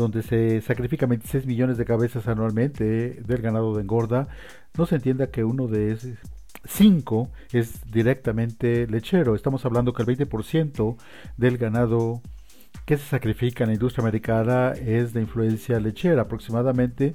[0.00, 4.28] donde se sacrifican 26 millones de cabezas anualmente del ganado de engorda,
[4.76, 6.12] no se entienda que uno de esos
[6.64, 9.34] 5 es directamente lechero.
[9.34, 10.96] Estamos hablando que el 20%
[11.36, 12.22] del ganado
[12.86, 17.14] que se sacrifica en la industria americana es de influencia lechera aproximadamente.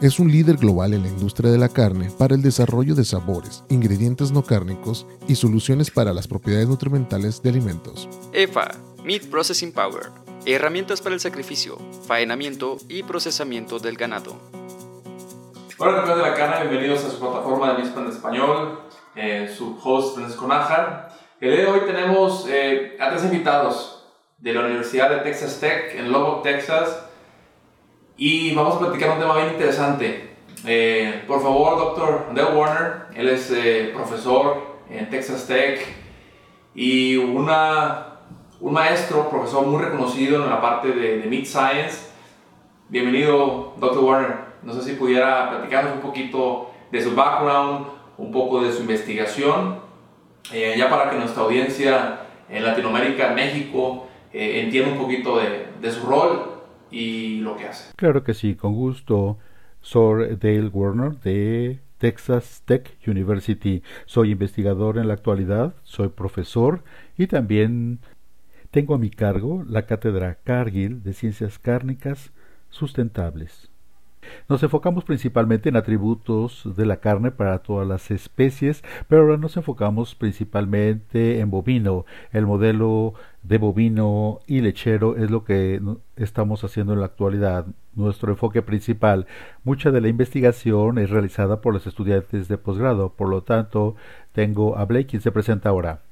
[0.00, 3.64] es un líder global en la industria de la carne para el desarrollo de sabores,
[3.68, 8.08] ingredientes no cárnicos y soluciones para las propiedades nutrimentales de alimentos.
[8.32, 8.70] EFA,
[9.02, 10.10] Meat Processing Power,
[10.46, 14.36] herramientas para el sacrificio, faenamiento y procesamiento del ganado.
[15.78, 18.80] Hola, campeones de la carne, bienvenidos a su plataforma de Mispan en Español
[19.16, 21.08] eh, su host Francisco Nájar.
[21.40, 24.04] El día de hoy tenemos eh, a tres invitados
[24.38, 27.07] de la Universidad de Texas Tech en Lubbock, Texas.
[28.20, 30.30] Y vamos a platicar un tema bien interesante.
[30.66, 35.86] Eh, por favor, doctor Dale Warner, él es eh, profesor en Texas Tech
[36.74, 38.16] y una,
[38.60, 42.10] un maestro, profesor muy reconocido en la parte de, de Meat Science.
[42.88, 44.36] Bienvenido, doctor Warner.
[44.64, 49.78] No sé si pudiera platicarnos un poquito de su background, un poco de su investigación,
[50.52, 55.92] eh, ya para que nuestra audiencia en Latinoamérica, México, eh, entienda un poquito de, de,
[55.92, 56.57] su rol
[56.90, 57.92] y lo que hace.
[57.96, 59.38] Claro que sí, con gusto.
[59.80, 63.82] Soy Dale Warner de Texas Tech University.
[64.06, 66.82] Soy investigador en la actualidad, soy profesor
[67.16, 68.00] y también
[68.70, 72.32] tengo a mi cargo la cátedra Cargill de Ciencias Cárnicas
[72.70, 73.70] Sustentables.
[74.48, 79.56] Nos enfocamos principalmente en atributos de la carne para todas las especies, pero ahora nos
[79.56, 82.04] enfocamos principalmente en bovino.
[82.32, 83.14] El modelo
[83.48, 85.80] de bovino y lechero es lo que
[86.16, 87.66] estamos haciendo en la actualidad.
[87.94, 89.26] Nuestro enfoque principal,
[89.64, 93.96] mucha de la investigación es realizada por los estudiantes de posgrado, por lo tanto,
[94.32, 96.02] tengo a Blake quien se presenta ahora.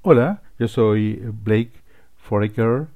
[0.00, 1.72] Hola, yo soy Blake
[2.16, 2.86] Foraker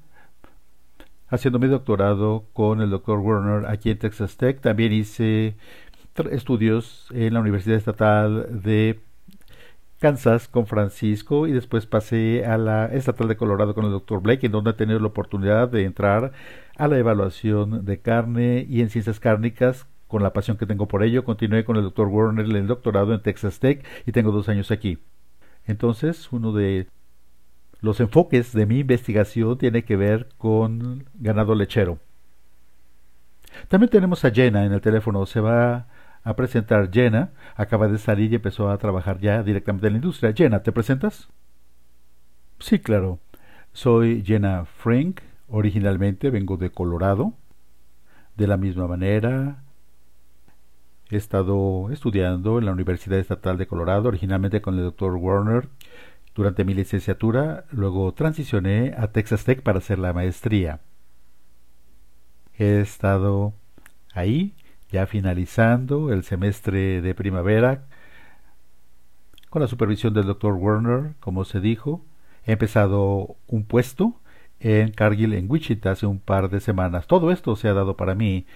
[1.29, 4.61] haciendo mi doctorado con el doctor Werner aquí en Texas Tech.
[4.61, 5.57] También hice
[6.31, 9.01] estudios en la Universidad Estatal de
[10.03, 14.47] Kansas con Francisco y después pasé a la Estatal de Colorado con el doctor Blake,
[14.47, 16.33] en donde he tenido la oportunidad de entrar
[16.77, 21.05] a la evaluación de carne y en ciencias cárnicas con la pasión que tengo por
[21.05, 21.25] ello.
[21.25, 24.73] Continué con el doctor Werner en el doctorado en Texas Tech y tengo dos años
[24.73, 24.99] aquí.
[25.69, 26.89] Entonces, uno de
[27.81, 32.01] los enfoques de mi investigación tiene que ver con ganado lechero.
[33.69, 35.25] También tenemos a Jenna en el teléfono.
[35.27, 35.87] Se va
[36.25, 37.33] a presentar Jenna.
[37.57, 40.33] Acaba de salir y empezó a trabajar ya directamente en la industria.
[40.35, 41.29] Jenna, ¿te presentas?
[42.59, 43.19] Sí, claro.
[43.73, 45.21] Soy Jenna Frank.
[45.49, 47.35] Originalmente vengo de Colorado.
[48.37, 49.63] De la misma manera,
[51.11, 55.17] he estado estudiando en la Universidad Estatal de Colorado, originalmente con el Dr.
[55.17, 55.69] Warner
[56.35, 60.81] durante mi licenciatura, luego transicioné a Texas Tech para hacer la maestría.
[62.57, 63.53] He estado
[64.15, 64.55] ahí,
[64.93, 67.87] ya finalizando el semestre de primavera,
[69.49, 70.55] con la supervisión del Dr.
[70.55, 72.03] Werner, como se dijo.
[72.47, 74.15] He empezado un puesto
[74.61, 77.07] en Cargill, en Wichita, hace un par de semanas.
[77.07, 78.47] Todo esto se ha dado para mí.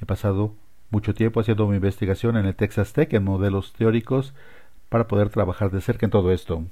[0.00, 0.54] He pasado
[0.90, 4.34] mucho tiempo haciendo mi investigación en el Texas Tech en modelos teóricos
[4.88, 6.64] para poder trabajar de cerca en todo esto.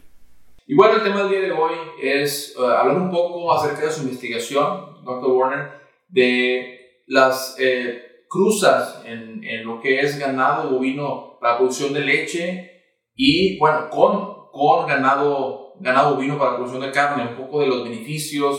[0.67, 3.93] Y bueno, el tema del día de hoy es uh, hablar un poco acerca de
[3.93, 5.31] su investigación, Dr.
[5.31, 5.71] Warner,
[6.09, 12.71] de las eh, cruzas en, en, lo que es ganado bovino para producción de leche
[13.15, 17.85] y, bueno, con, con ganado, ganado bovino para producción de carne, un poco de los
[17.85, 18.59] beneficios,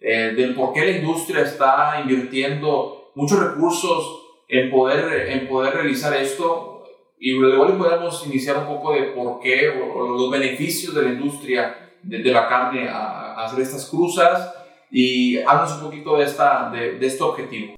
[0.00, 6.14] eh, del por qué la industria está invirtiendo muchos recursos en poder, en poder realizar
[6.16, 6.84] esto,
[7.20, 12.32] y luego podemos iniciar un poco de por qué los beneficios de la industria de,
[12.32, 14.52] la carne a, a, hacer estas cruzas
[14.90, 17.76] y háblanos un poquito de, esta, de, de este objetivo.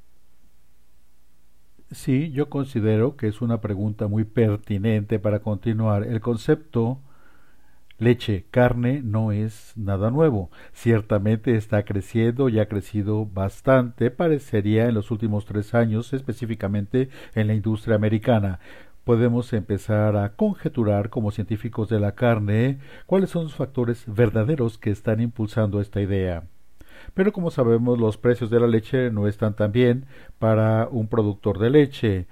[1.94, 6.02] Sí, yo considero que es una pregunta muy pertinente para continuar.
[6.02, 7.00] El concepto
[7.98, 10.50] leche, carne no es nada nuevo.
[10.72, 17.46] Ciertamente está creciendo y ha crecido bastante, parecería en los últimos tres años, específicamente en
[17.46, 18.60] la industria americana
[19.04, 24.90] podemos empezar a conjeturar como científicos de la carne cuáles son los factores verdaderos que
[24.90, 26.44] están impulsando esta idea.
[27.14, 30.06] Pero como sabemos los precios de la leche no están tan bien
[30.38, 32.26] para un productor de leche.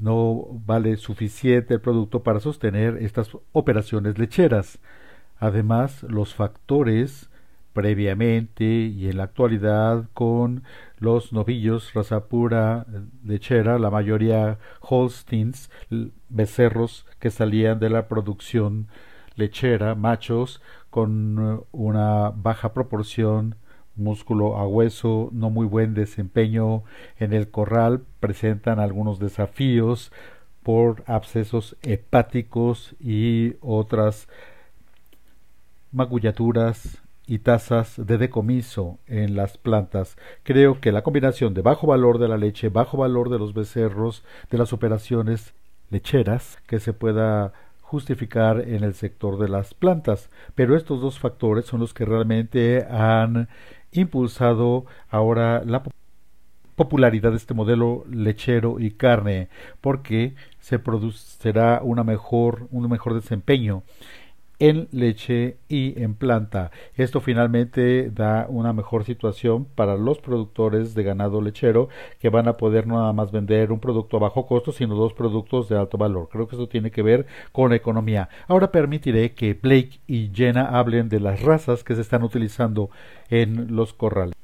[0.00, 4.78] no vale suficiente el producto para sostener estas operaciones lecheras.
[5.38, 7.30] Además, los factores
[7.74, 10.62] previamente y en la actualidad con
[10.98, 12.86] los novillos raza pura
[13.24, 15.70] lechera, la mayoría Holsteins,
[16.28, 18.88] becerros que salían de la producción
[19.36, 23.56] lechera, machos con una baja proporción
[23.96, 26.82] músculo a hueso, no muy buen desempeño
[27.18, 30.12] en el corral, presentan algunos desafíos
[30.62, 34.28] por abscesos hepáticos y otras
[35.92, 40.16] magullaturas y tasas de decomiso en las plantas.
[40.42, 44.24] Creo que la combinación de bajo valor de la leche, bajo valor de los becerros,
[44.50, 45.54] de las operaciones
[45.90, 50.28] lecheras, que se pueda justificar en el sector de las plantas.
[50.54, 53.48] Pero estos dos factores son los que realmente han
[53.94, 55.82] impulsado ahora la
[56.74, 59.48] popularidad de este modelo lechero y carne,
[59.80, 63.82] porque se producirá una mejor, un mejor desempeño
[64.58, 66.70] en leche y en planta.
[66.94, 71.88] Esto finalmente da una mejor situación para los productores de ganado lechero
[72.20, 75.12] que van a poder no nada más vender un producto a bajo costo, sino dos
[75.12, 76.28] productos de alto valor.
[76.30, 78.28] Creo que esto tiene que ver con la economía.
[78.46, 82.90] Ahora permitiré que Blake y Jenna hablen de las razas que se están utilizando
[83.30, 84.34] en los corrales.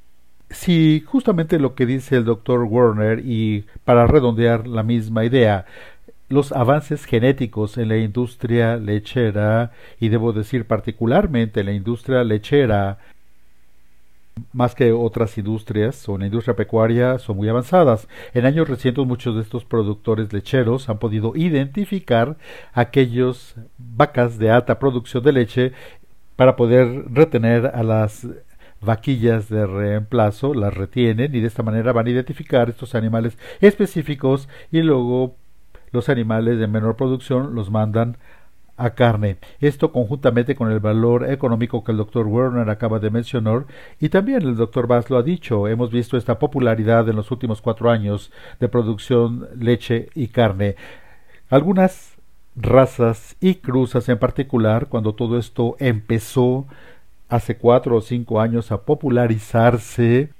[0.51, 5.65] Si justamente lo que dice el doctor Werner y para redondear la misma idea,
[6.31, 12.99] los avances genéticos en la industria lechera, y debo decir particularmente en la industria lechera,
[14.53, 18.09] más que otras industrias o en la industria pecuaria son muy avanzadas.
[18.33, 22.37] En años recientes muchos de estos productores lecheros han podido identificar
[22.73, 25.73] aquellos vacas de alta producción de leche
[26.37, 28.27] para poder retener a las
[28.81, 34.49] vaquillas de reemplazo, las retienen y de esta manera van a identificar estos animales específicos
[34.73, 35.37] y luego
[35.93, 38.17] los animales de menor producción los mandan
[38.81, 39.37] a carne.
[39.61, 43.67] Esto conjuntamente con el valor económico que el doctor Werner acaba de mencionar
[44.01, 45.69] y también el doctor Bass lo ha dicho.
[45.69, 50.77] Hemos visto esta popularidad en los últimos cuatro años de producción leche y carne.
[51.51, 52.15] Algunas
[52.57, 56.67] razas y cruzas en particular, cuando todo esto empezó
[57.29, 60.31] hace cuatro o cinco años a popularizarse,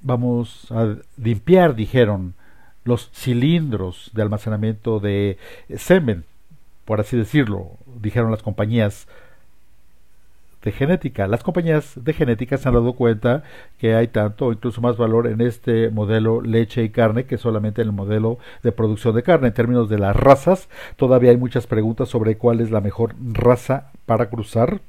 [0.00, 2.34] vamos a limpiar, dijeron,
[2.84, 5.38] los cilindros de almacenamiento de
[5.76, 6.24] semen,
[6.84, 9.06] por así decirlo, dijeron las compañías
[10.64, 11.28] de genética.
[11.28, 13.44] Las compañías de genética se han dado cuenta
[13.78, 17.82] que hay tanto o incluso más valor en este modelo leche y carne que solamente
[17.82, 19.48] en el modelo de producción de carne.
[19.48, 23.90] En términos de las razas, todavía hay muchas preguntas sobre cuál es la mejor raza
[24.06, 24.80] para cruzar.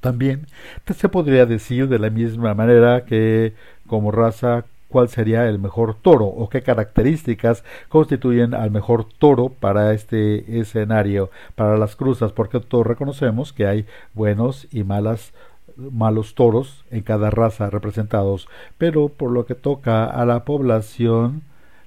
[0.00, 0.46] También
[0.86, 3.52] se podría decir de la misma manera que
[3.86, 9.94] como raza cuál sería el mejor toro o qué características constituyen al mejor toro para
[9.94, 15.32] este escenario, para las cruzas, porque todos reconocemos que hay buenos y malas
[15.76, 21.42] malos toros en cada raza representados, pero por lo que toca a la población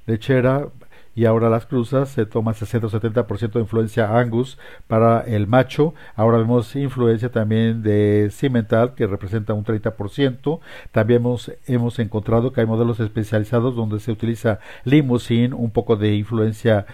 [0.07, 0.67] lechera,
[1.15, 4.57] y ahora las cruzas se toma 60-70% de influencia Angus
[4.88, 5.94] para el macho.
[6.15, 10.60] Ahora vemos influencia también de Cimental que representa un 30%.
[10.92, 16.15] También hemos, hemos encontrado que hay modelos especializados donde se utiliza Limousin, un poco de
[16.15, 16.86] influencia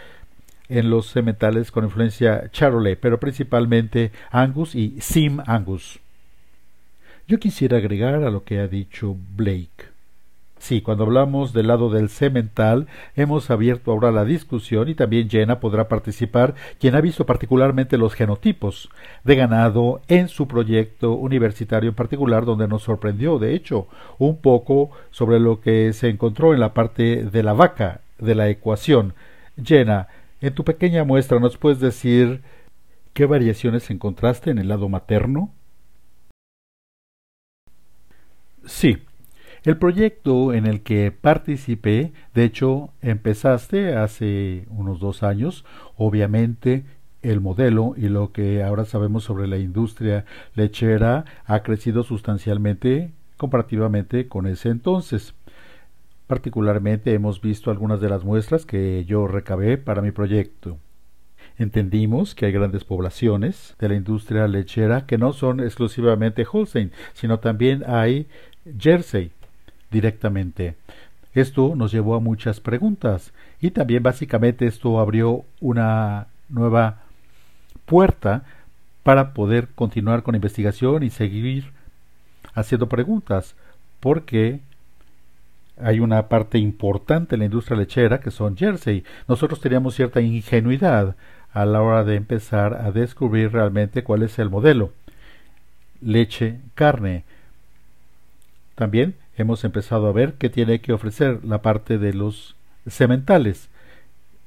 [0.68, 6.00] en los cementales con influencia Charolais, pero principalmente Angus y Sim Angus.
[7.28, 9.99] Yo quisiera agregar a lo que ha dicho Blake.
[10.60, 15.62] Sí, cuando hablamos del lado del cemental, hemos abierto ahora la discusión y también Jenna
[15.62, 18.90] podrá participar, quien ha visto particularmente los genotipos
[19.24, 23.88] de ganado en su proyecto universitario en particular, donde nos sorprendió, de hecho,
[24.18, 28.50] un poco sobre lo que se encontró en la parte de la vaca de la
[28.50, 29.14] ecuación.
[29.64, 30.08] Jenna,
[30.42, 32.42] en tu pequeña muestra, ¿nos puedes decir
[33.14, 35.52] qué variaciones encontraste en el lado materno?
[38.66, 38.98] Sí,
[39.70, 45.64] el proyecto en el que participé, de hecho, empezaste hace unos dos años,
[45.96, 46.86] obviamente
[47.22, 54.28] el modelo y lo que ahora sabemos sobre la industria lechera ha crecido sustancialmente comparativamente
[54.28, 55.36] con ese entonces.
[56.26, 60.80] Particularmente hemos visto algunas de las muestras que yo recabé para mi proyecto.
[61.60, 67.40] Entendimos que hay grandes poblaciones de la industria lechera que no son exclusivamente Holstein, sino
[67.40, 68.28] también hay
[68.80, 69.32] Jersey,
[69.92, 70.76] directamente.
[71.34, 77.04] Esto nos llevó a muchas preguntas y también básicamente esto abrió una nueva
[77.86, 78.44] puerta
[79.04, 81.72] para poder continuar con la investigación y seguir
[82.54, 83.56] haciendo preguntas,
[84.00, 84.60] porque
[85.82, 89.04] hay una parte importante en la industria lechera que son Jersey.
[89.28, 91.16] Nosotros teníamos cierta ingenuidad
[91.54, 94.92] a la hora de empezar a descubrir realmente cuál es el modelo.
[96.02, 97.24] Leche, carne.
[98.76, 102.56] También hemos empezado a ver qué tiene que ofrecer la parte de los
[102.88, 103.70] sementales.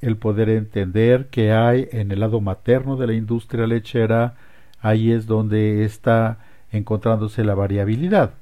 [0.00, 4.34] El poder entender que hay en el lado materno de la industria lechera,
[4.80, 6.38] ahí es donde está
[6.72, 8.34] encontrándose la variabilidad.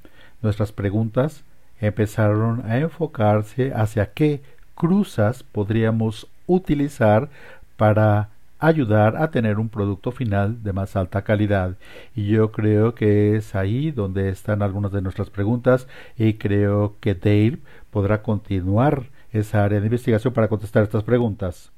[0.43, 1.45] Nuestras preguntas
[1.81, 4.43] empezaron a enfocarse hacia qué
[4.75, 7.29] cruzas podríamos utilizar
[7.77, 8.30] para
[8.61, 11.77] ayudar a tener un producto final de más alta calidad.
[12.15, 17.15] Y yo creo que es ahí donde están algunas de nuestras preguntas y creo que
[17.15, 17.59] Dale
[17.91, 21.73] podrá continuar esa área de investigación para contestar estas preguntas.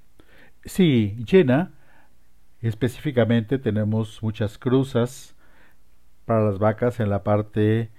[0.64, 1.72] Sí, Jenna,
[2.60, 5.34] específicamente tenemos muchas cruzas
[6.24, 7.90] para las vacas en la parte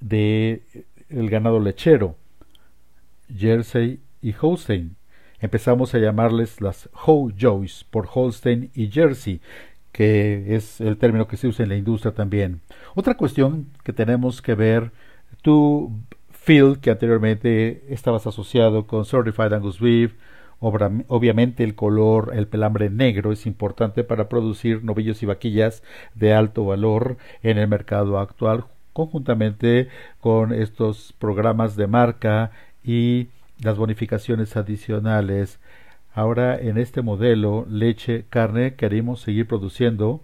[0.00, 0.62] de
[1.08, 2.16] el ganado lechero,
[3.34, 4.96] Jersey y Holstein.
[5.44, 9.42] Empezamos a llamarles las Joys por Holstein y Jersey,
[9.92, 12.62] que es el término que se usa en la industria también.
[12.94, 14.90] Otra cuestión que tenemos que ver,
[15.42, 15.92] tú,
[16.46, 20.14] Phil, que anteriormente estabas asociado con Certified Angus Beef,
[20.60, 25.82] obviamente el color, el pelambre negro es importante para producir novillos y vaquillas
[26.14, 29.88] de alto valor en el mercado actual conjuntamente
[30.20, 33.28] con estos programas de marca y
[33.64, 35.58] las bonificaciones adicionales.
[36.14, 40.20] Ahora en este modelo leche, carne, queremos seguir produciendo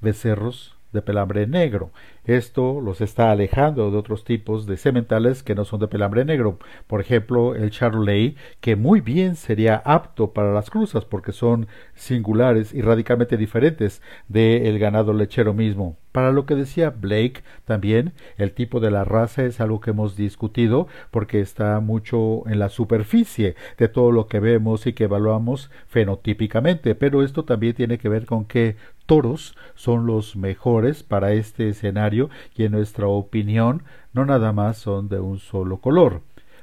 [0.00, 1.90] becerros de pelambre negro.
[2.24, 6.58] Esto los está alejando de otros tipos de sementales que no son de pelambre negro.
[6.86, 12.72] Por ejemplo, el Charolais, que muy bien sería apto para las cruzas porque son singulares
[12.72, 15.98] y radicalmente diferentes del ganado lechero mismo.
[16.14, 20.16] Para lo que decía Blake, también el tipo de la raza es algo que hemos
[20.16, 25.72] discutido porque está mucho en la superficie de todo lo que vemos y que evaluamos
[25.88, 28.76] fenotípicamente, pero esto también tiene que ver con que
[29.06, 32.13] toros son los mejores para este escenario
[32.56, 36.22] y en nuestra opinión no nada más son de un solo color.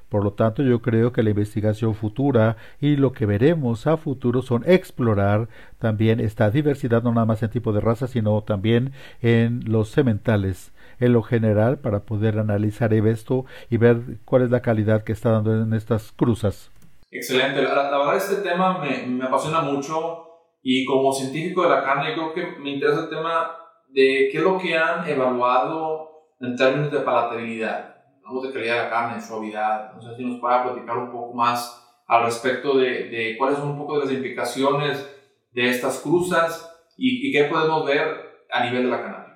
[0.10, 4.41] Por lo tanto, yo creo que la investigación futura y lo que veremos a futuro
[4.41, 5.48] son explorar
[5.79, 8.91] también esta diversidad, no nada más en tipo de raza, sino también
[9.22, 14.62] en los sementales en lo general para poder analizar esto y ver cuál es la
[14.62, 16.72] calidad que está dando en estas cruzas.
[17.10, 17.62] Excelente.
[17.62, 20.27] La, verdad, este tema me, apasiona mucho
[20.62, 23.61] y como científico de la carne, creo que me interesa el tema
[23.93, 28.83] de qué es lo que han evaluado en términos de palatabilidad, vamos de calidad de
[28.83, 29.93] la carne, suavidad.
[29.93, 33.69] No sé si nos pueda platicar un poco más al respecto de, de cuáles son
[33.69, 35.10] un poco de las implicaciones
[35.53, 36.67] de estas cruzas
[36.98, 39.31] y, y qué podemos ver a nivel de la cannabis.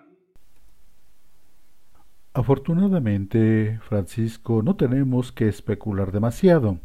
[2.34, 6.80] Afortunadamente, Francisco, no tenemos que especular demasiado,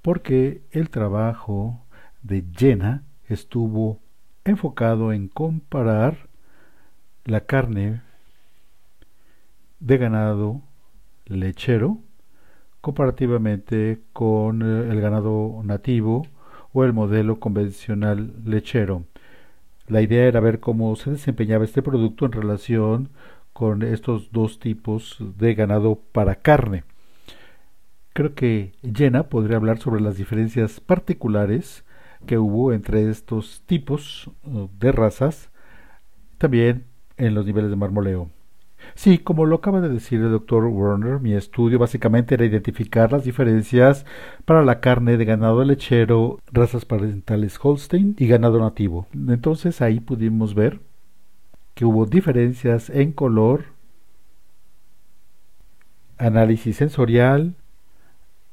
[0.00, 1.84] porque el trabajo
[2.22, 4.00] de Jenna estuvo
[4.44, 6.29] enfocado en comparar
[7.24, 8.02] la carne
[9.80, 10.62] de ganado
[11.26, 11.98] lechero
[12.80, 16.26] comparativamente con eh, el ganado nativo
[16.72, 19.04] o el modelo convencional lechero.
[19.86, 23.08] La idea era ver cómo se desempeñaba este producto en relación
[23.52, 26.84] con estos dos tipos de ganado para carne.
[28.12, 31.84] Creo que Jenna podría hablar sobre las diferencias particulares
[32.26, 35.50] que hubo entre estos tipos uh, de razas,
[36.38, 36.84] también
[37.20, 38.30] en los niveles de marmoleo.
[38.94, 43.24] Sí, como lo acaba de decir el doctor Werner, mi estudio básicamente era identificar las
[43.24, 44.06] diferencias
[44.44, 49.06] para la carne de ganado lechero, razas parentales Holstein y ganado nativo.
[49.12, 50.80] Entonces ahí pudimos ver
[51.74, 53.66] que hubo diferencias en color,
[56.18, 57.54] análisis sensorial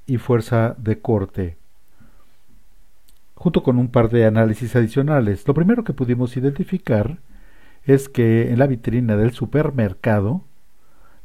[0.06, 1.58] y fuerza de corte
[3.38, 5.48] junto con un par de análisis adicionales.
[5.48, 7.20] Lo primero que pudimos identificar
[7.84, 10.44] es que en la vitrina del supermercado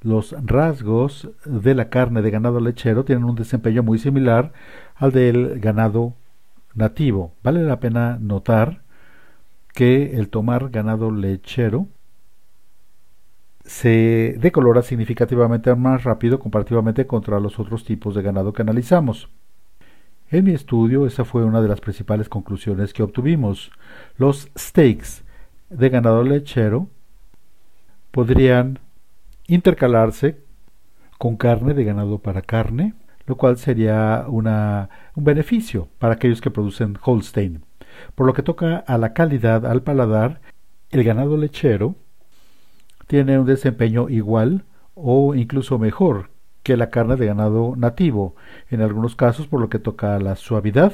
[0.01, 4.53] los rasgos de la carne de ganado lechero tienen un desempeño muy similar
[4.97, 6.15] al del ganado
[6.75, 7.35] nativo.
[7.43, 8.83] Vale la pena notar
[9.73, 11.87] que el tomar ganado lechero
[13.65, 19.29] se decolora significativamente más rápido comparativamente contra los otros tipos de ganado que analizamos.
[20.31, 23.71] En mi estudio, esa fue una de las principales conclusiones que obtuvimos.
[24.17, 25.25] Los steaks
[25.73, 26.89] de ganado lechero
[28.11, 28.79] podrían
[29.47, 30.39] intercalarse
[31.19, 32.95] con carne de ganado para carne,
[33.27, 37.65] lo cual sería una, un beneficio para aquellos que producen Holstein.
[38.15, 40.41] Por lo que toca a la calidad al paladar,
[40.91, 41.95] el ganado lechero
[43.07, 44.65] tiene un desempeño igual
[44.95, 46.31] o incluso mejor
[46.63, 48.37] que la carne de ganado nativo,
[48.71, 50.93] en algunos casos por lo que toca la suavidad,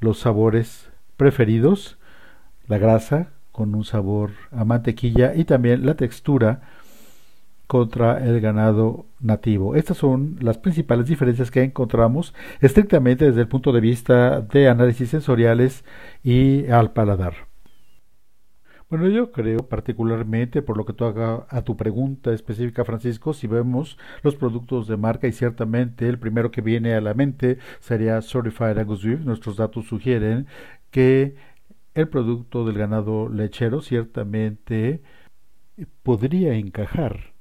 [0.00, 1.98] los sabores preferidos,
[2.66, 6.62] la grasa con un sabor a mantequilla y también la textura
[7.66, 9.76] contra el ganado nativo.
[9.76, 15.10] Estas son las principales diferencias que encontramos estrictamente desde el punto de vista de análisis
[15.10, 15.84] sensoriales
[16.24, 17.50] y al paladar.
[18.90, 23.46] Bueno, yo creo particularmente por lo que tú haga a tu pregunta específica, Francisco, si
[23.46, 28.20] vemos los productos de marca y ciertamente el primero que viene a la mente sería
[28.20, 30.48] Certified Angus Beef, nuestros datos sugieren
[30.90, 31.36] que
[32.00, 35.02] el producto del ganado lechero ciertamente
[36.02, 37.34] podría encajar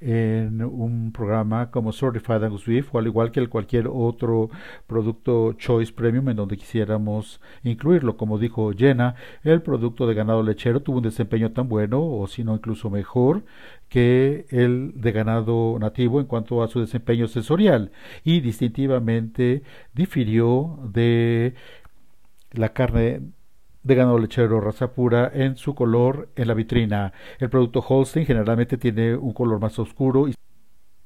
[0.00, 4.50] en un programa como Certified Angus Beef o al igual que cualquier otro
[4.86, 8.16] producto Choice Premium en donde quisiéramos incluirlo.
[8.16, 12.44] Como dijo Jenna, el producto de ganado lechero tuvo un desempeño tan bueno o si
[12.44, 13.44] no incluso mejor
[13.88, 17.90] que el de ganado nativo en cuanto a su desempeño sensorial
[18.24, 19.62] y distintivamente
[19.94, 21.54] difirió de
[22.52, 23.22] la carne
[23.84, 27.12] de ganado lechero raza pura en su color en la vitrina.
[27.38, 30.34] El producto Holstein generalmente tiene un color más oscuro y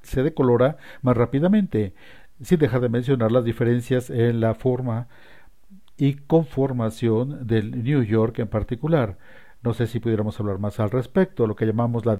[0.03, 1.93] se decolora más rápidamente,
[2.41, 5.09] sin dejar de mencionar las diferencias en la forma
[5.97, 9.19] y conformación del New York en particular.
[9.63, 12.19] No sé si pudiéramos hablar más al respecto, lo que llamamos las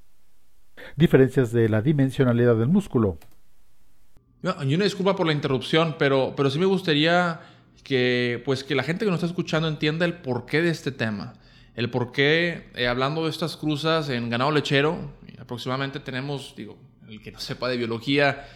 [0.97, 3.19] diferencias de la dimensionalidad del músculo.
[4.43, 7.41] Y una disculpa por la interrupción, pero, pero sí me gustaría
[7.83, 11.35] que, pues, que la gente que nos está escuchando entienda el porqué de este tema.
[11.75, 16.77] El porqué, eh, hablando de estas cruzas en ganado lechero, aproximadamente tenemos, digo,
[17.09, 18.47] el que no sepa de biología,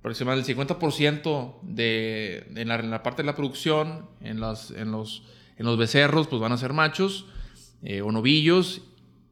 [0.00, 5.24] aproximadamente el 50% de, en, la, parte de la producción, en, las, en, los,
[5.56, 7.26] en los becerros, pues van a ser machos
[7.82, 8.82] eh, o novillos,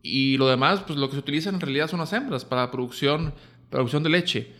[0.02, 3.32] y lo demás, pues lo que se utiliza en realidad son las hembras para producción,
[3.70, 4.52] producción de leche.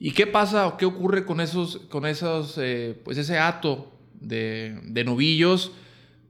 [0.00, 3.93] ¿Y qué pasa o qué ocurre con esos, con esos, eh, pues ese hato
[4.28, 5.72] de, novillos,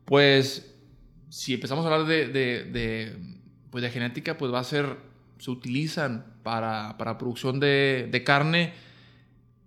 [0.05, 0.75] pues
[1.29, 3.17] si empezamos a hablar de, de,
[3.71, 4.97] pues de genética, pues va a ser,
[5.39, 8.73] se utilizan para, para producción de, carne.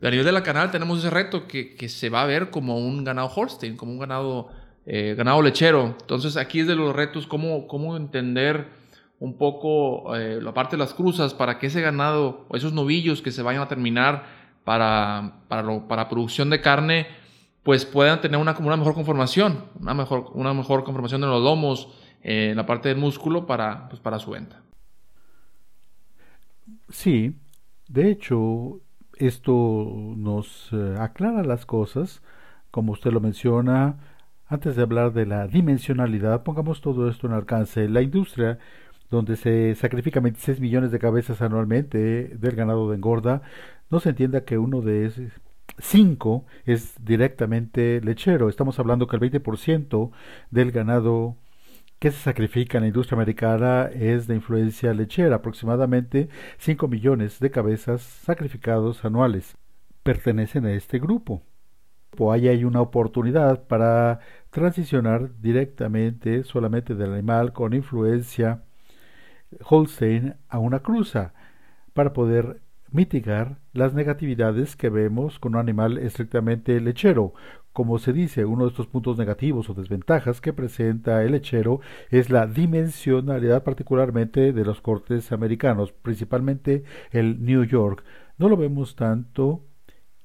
[0.01, 2.77] A nivel de la canal tenemos ese reto que, que, se va a ver como
[2.77, 4.49] un ganado Holstein, como un ganado,
[4.85, 5.95] eh, ganado lechero.
[5.99, 8.67] Entonces aquí es de los retos cómo, cómo entender
[9.19, 13.21] un poco eh, la parte de las cruzas para que ese ganado o esos novillos
[13.21, 14.25] que se vayan a terminar
[14.63, 17.07] para, para, para producción de carne
[17.67, 21.89] pues puedan tener una, una mejor conformación, una mejor, una mejor conformación de los lomos,
[22.21, 24.61] eh, la parte del músculo para, pues, para su venta.
[26.87, 27.35] Sí,
[27.89, 28.79] de hecho,
[29.17, 32.21] esto nos eh, aclara las cosas,
[32.71, 33.97] como usted lo menciona,
[34.47, 37.89] antes de hablar de la dimensionalidad, pongamos todo esto en alcance.
[37.89, 38.59] La industria
[39.09, 43.41] donde se sacrifican 26 millones de cabezas anualmente del ganado de engorda,
[43.89, 45.33] no se entienda que uno de esos
[45.79, 48.49] 5 es directamente lechero.
[48.49, 50.11] Estamos hablando que el 20%
[50.51, 51.37] del ganado
[51.99, 57.51] que se sacrifica en la industria americana es de influencia lechera, aproximadamente 5 millones de
[57.51, 59.57] cabezas sacrificados anuales
[60.03, 61.41] pertenecen a este grupo.
[62.31, 68.63] Ahí hay una oportunidad para transicionar directamente solamente del animal con influencia
[69.63, 71.33] Holstein a una cruza
[71.93, 77.33] para poder mitigar las negatividades que vemos con un animal estrictamente lechero.
[77.73, 82.29] Como se dice, uno de estos puntos negativos o desventajas que presenta el lechero es
[82.29, 88.03] la dimensionalidad particularmente de los cortes americanos, principalmente el New York.
[88.37, 89.63] No lo vemos tanto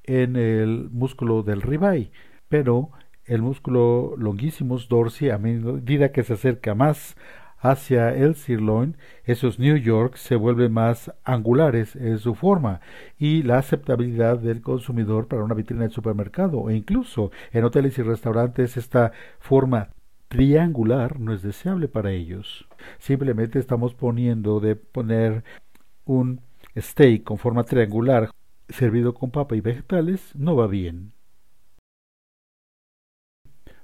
[0.03, 2.11] en el músculo del ribeye,
[2.49, 2.91] pero
[3.25, 7.15] el músculo longissimus dorsi a medida que se acerca más
[7.63, 12.81] hacia el sirloin, esos New York se vuelven más angulares en su forma
[13.17, 18.01] y la aceptabilidad del consumidor para una vitrina de supermercado e incluso en hoteles y
[18.01, 19.91] restaurantes esta forma
[20.27, 22.67] triangular no es deseable para ellos.
[22.99, 25.45] Simplemente estamos poniendo de poner
[26.03, 26.41] un
[26.75, 28.29] steak con forma triangular
[28.67, 31.12] servido con papa y vegetales no va bien.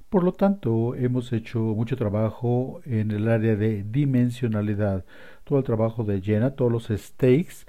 [0.10, 5.06] Por lo tanto, hemos hecho mucho trabajo en el área de dimensionalidad.
[5.44, 7.66] Todo el trabajo de Jenna, todos los stakes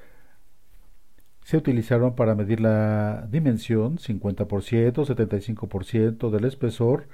[1.44, 7.09] se utilizaron para medir la dimensión, 50%, 75% del espesor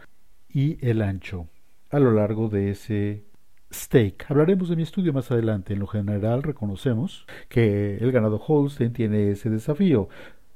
[0.48, 1.48] y el ancho
[1.90, 3.24] a lo largo de ese
[3.72, 4.30] steak.
[4.30, 5.72] Hablaremos de mi estudio más adelante.
[5.72, 10.08] En lo general, reconocemos que el ganado Holstein tiene ese desafío.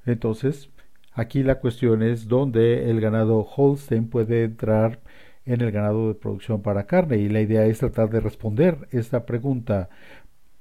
[0.07, 0.71] Entonces,
[1.21, 5.01] Aquí la cuestión es dónde el ganado Holstein puede entrar
[5.45, 9.27] en el ganado de producción para carne y la idea es tratar de responder esta
[9.27, 9.91] pregunta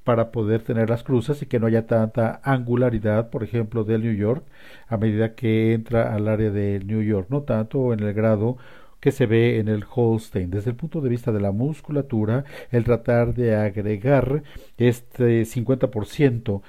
[0.03, 4.13] para poder tener las cruzas y que no haya tanta angularidad, por ejemplo, del New
[4.15, 4.43] York,
[4.89, 8.57] a medida que entra al área de New York, no tanto en el grado
[8.99, 10.49] que se ve en el Holstein.
[10.51, 14.43] Desde el punto de vista de la musculatura, el tratar de agregar
[14.77, 16.61] este 50%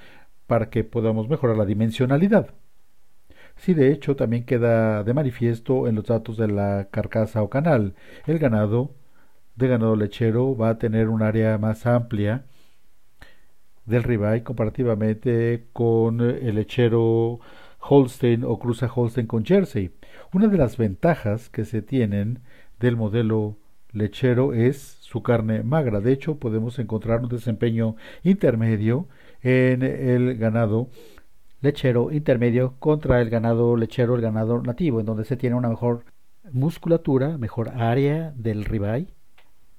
[0.47, 2.55] para que podamos mejorar la dimensionalidad.
[3.61, 7.95] Sí, de hecho, también queda de manifiesto en los datos de la carcasa o canal.
[8.27, 8.95] El ganado
[9.57, 12.47] de ganado lechero va a tener un área más amplia
[13.85, 17.41] del ribeye comparativamente con el lechero
[17.81, 19.91] Holstein o cruza Holstein con Jersey.
[20.33, 22.41] Una de las ventajas que se tienen
[22.79, 23.59] del modelo
[23.93, 26.01] lechero es su carne magra.
[26.01, 29.07] De hecho, podemos encontrar un desempeño intermedio
[29.43, 30.89] en el ganado
[31.61, 36.05] lechero intermedio contra el ganado lechero, el ganado nativo, en donde se tiene una mejor
[36.53, 39.15] musculatura, mejor área del ribeye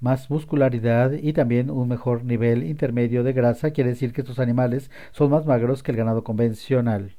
[0.01, 4.89] más muscularidad y también un mejor nivel intermedio de grasa, quiere decir que estos animales
[5.11, 7.15] son más magros que el ganado convencional.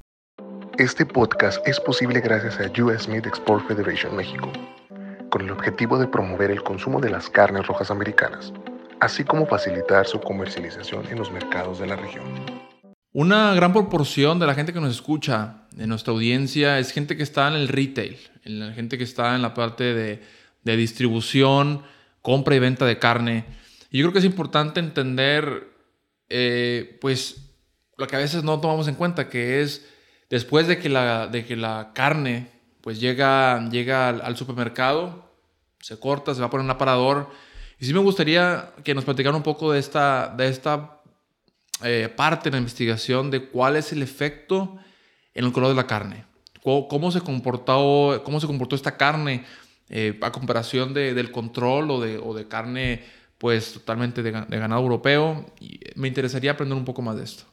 [0.79, 4.51] Este podcast es posible gracias a US Meat Export Federation México,
[5.31, 8.53] con el objetivo de promover el consumo de las carnes rojas americanas,
[9.01, 12.25] así como facilitar su comercialización en los mercados de la región.
[13.15, 17.23] Una gran proporción de la gente que nos escucha, de nuestra audiencia, es gente que
[17.23, 21.83] está en el retail, en la gente que está en la parte de, distribución,
[22.23, 23.45] compra y venta de carne.
[23.91, 25.75] Y yo creo que es importante entender,
[26.31, 27.51] eh, pues,
[27.99, 29.87] lo que a veces no tomamos en cuenta, que es
[30.31, 32.49] después de que la, de que la carne,
[32.81, 35.37] pues, llega, llega al, supermercado,
[35.81, 37.29] se corta, se va a poner en un aparador.
[37.79, 41.02] Y sí me gustaría que nos platicaran un poco de esta, de esta
[41.85, 44.79] eh, parte de la investigación de cuál es el efecto
[45.35, 46.25] en el color de la carne.
[46.63, 49.45] Cómo, se comportó, cómo se comportó esta carne
[49.89, 53.03] eh, a comparación de, del control o de, o de, carne
[53.39, 55.45] pues totalmente de, ganado europeo.
[55.97, 57.45] Me interesaría aprender un poco más de esto.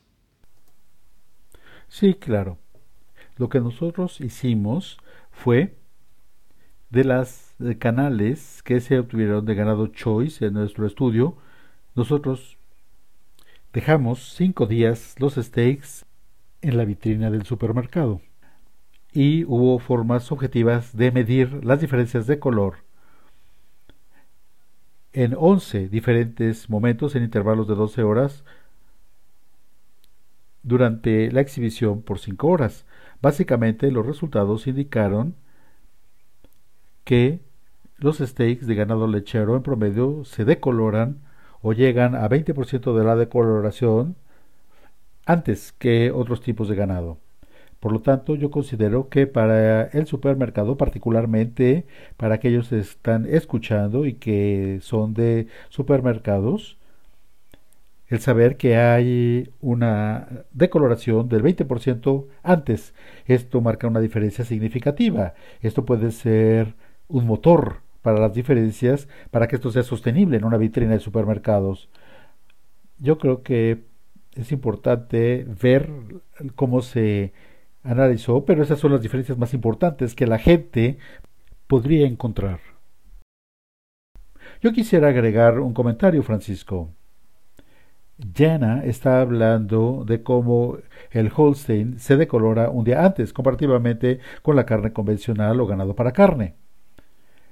[1.88, 2.60] Sí, claro.
[3.38, 5.00] Lo que nosotros hicimos
[5.32, 5.76] fue
[6.92, 11.36] de las canales que se obtuvieron de ganado choice en nuestro estudio,
[11.96, 12.59] nosotros
[13.74, 16.06] dejamos cinco días los steaks
[16.62, 18.22] en la vitrina del supermercado
[19.14, 22.78] y hubo formas objetivas de medir las diferencias de color
[25.14, 28.44] en 11 diferentes momentos en intervalos de 12 horas
[30.64, 32.86] durante la exhibición por 5 horas.
[33.22, 35.36] Básicamente los resultados indicaron
[37.04, 37.40] que
[37.98, 41.22] los steaks de ganado lechero en promedio se decoloran
[41.62, 44.16] o llegan a 20% de la decoloración
[45.26, 47.18] antes que otros tipos de ganado.
[47.80, 51.86] Por lo tanto, yo considero que para el supermercado, particularmente
[52.18, 56.78] para aquellos que están escuchando y que son de supermercados,
[58.08, 62.94] el saber que hay una decoloración del 20% antes,
[63.28, 65.36] esto marca una diferencia significativa.
[65.62, 66.74] Esto puede ser
[67.08, 71.90] un motor para las diferencias, para que esto sea sostenible en una vitrina de supermercados.
[72.98, 73.84] Yo creo que
[74.36, 75.90] es importante ver
[76.56, 77.34] cómo se
[77.84, 80.98] analizó, pero esas son las diferencias más importantes que la gente
[81.68, 82.60] podría encontrar.
[84.62, 86.94] Yo quisiera agregar un comentario, Francisco.
[88.36, 90.78] Jana está hablando de cómo
[91.12, 96.12] el Holstein se decolora un día antes, comparativamente con la carne convencional o ganado para
[96.12, 96.56] carne.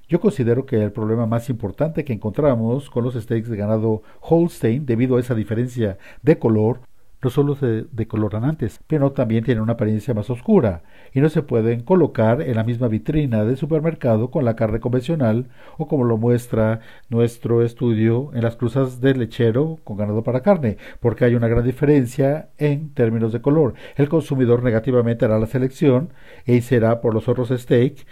[0.10, 4.86] Yo considero que el problema más importante que encontramos con los steaks de ganado Holstein,
[4.86, 6.80] debido a esa diferencia de color,
[7.22, 11.42] no solo se decoloran antes, pero también tienen una apariencia más oscura y no se
[11.42, 16.18] pueden colocar en la misma vitrina del supermercado con la carne convencional o como lo
[16.18, 21.48] muestra nuestro estudio en las cruzas de lechero con ganado para carne, porque hay una
[21.48, 23.74] gran diferencia en términos de color.
[23.96, 26.10] El consumidor negativamente hará la selección
[26.46, 28.06] e será por los otros steak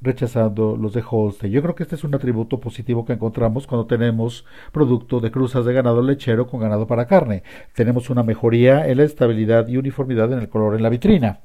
[0.00, 1.52] rechazando los de Holstein.
[1.52, 5.64] Yo creo que este es un atributo positivo que encontramos cuando tenemos producto de cruzas
[5.64, 7.42] de ganado lechero con ganado para carne.
[7.74, 11.40] Tenemos una mejoría en la estabilidad y uniformidad en el color en la vitrina.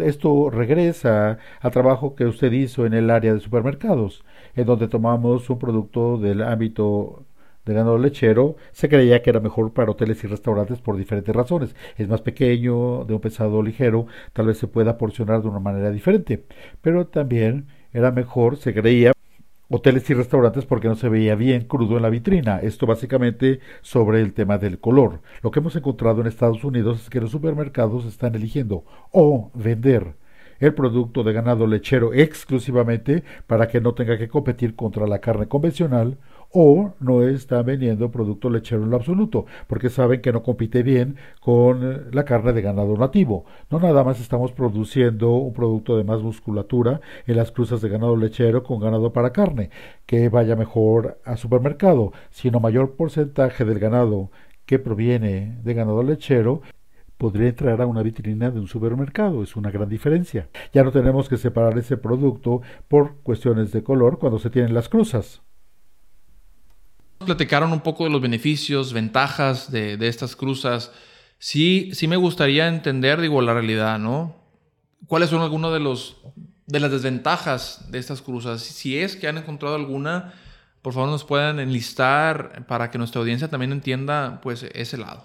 [0.00, 5.50] Esto regresa al trabajo que usted hizo en el área de supermercados, en donde tomamos
[5.50, 7.24] un producto del ámbito
[7.64, 11.74] de ganado lechero, se creía que era mejor para hoteles y restaurantes por diferentes razones.
[11.96, 15.90] Es más pequeño, de un pesado ligero, tal vez se pueda porcionar de una manera
[15.90, 16.44] diferente.
[16.80, 19.12] Pero también era mejor, se creía,
[19.68, 22.58] hoteles y restaurantes porque no se veía bien crudo en la vitrina.
[22.58, 25.20] Esto básicamente sobre el tema del color.
[25.42, 30.14] Lo que hemos encontrado en Estados Unidos es que los supermercados están eligiendo o vender
[30.60, 35.48] el producto de ganado lechero exclusivamente para que no tenga que competir contra la carne
[35.48, 36.18] convencional
[36.52, 41.16] o no está vendiendo producto lechero en lo absoluto, porque saben que no compite bien
[41.40, 43.44] con la carne de ganado nativo.
[43.70, 48.16] No nada más estamos produciendo un producto de más musculatura en las cruzas de ganado
[48.16, 49.70] lechero con ganado para carne,
[50.06, 54.30] que vaya mejor a supermercado, sino mayor porcentaje del ganado
[54.66, 56.62] que proviene de ganado lechero
[57.18, 59.44] podría entrar a una vitrina de un supermercado.
[59.44, 60.48] Es una gran diferencia.
[60.72, 64.88] Ya no tenemos que separar ese producto por cuestiones de color cuando se tienen las
[64.88, 65.40] cruzas.
[67.22, 70.92] Platicaron un poco de los beneficios, ventajas de, estas cruzas.
[71.38, 74.36] Sí, sí me gustaría entender, digo, la realidad, ¿no?
[75.06, 76.34] ¿Cuáles son algunas de
[76.66, 78.62] de las desventajas de estas cruzas?
[78.62, 80.34] Si es que han encontrado alguna,
[80.82, 85.24] por favor nos puedan enlistar para que nuestra audiencia también entienda, pues, ese lado.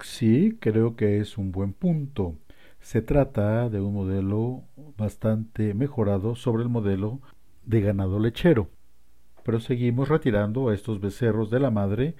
[0.00, 2.36] Sí, creo que es un buen punto.
[2.80, 4.64] Se trata de un modelo
[4.96, 7.20] bastante mejorado sobre el modelo
[7.64, 8.70] de ganado lechero,
[9.44, 12.14] pero seguimos retirando a estos becerros de la madre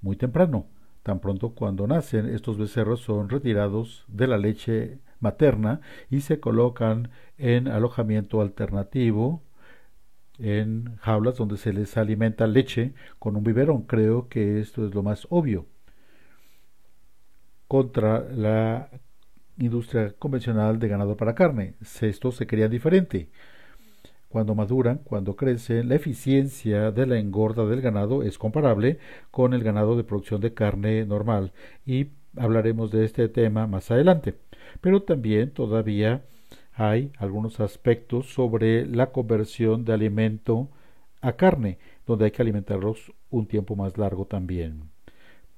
[0.00, 0.66] muy temprano.
[1.02, 7.10] Tan pronto cuando nacen, estos becerros son retirados de la leche materna y se colocan
[7.38, 9.42] en alojamiento alternativo
[10.38, 13.82] en jaulas donde se les alimenta leche con un biberón.
[13.82, 15.66] Creo que esto es lo más obvio
[17.68, 18.90] contra la
[19.58, 21.74] industria convencional de ganado para carne.
[22.00, 23.30] Estos se crían diferente.
[24.30, 29.00] Cuando maduran, cuando crecen, la eficiencia de la engorda del ganado es comparable
[29.32, 31.52] con el ganado de producción de carne normal
[31.84, 34.36] y hablaremos de este tema más adelante.
[34.80, 36.22] Pero también todavía
[36.72, 40.68] hay algunos aspectos sobre la conversión de alimento
[41.20, 44.90] a carne, donde hay que alimentarlos un tiempo más largo también.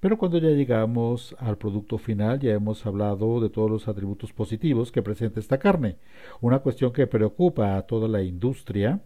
[0.02, 4.90] Pero cuando ya llegamos al producto final, ya hemos hablado de todos los atributos positivos
[4.90, 5.96] que presenta esta carne.
[6.40, 9.00] Una cuestión que preocupa a toda la industria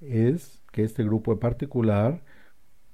[0.00, 2.22] es que este grupo en particular,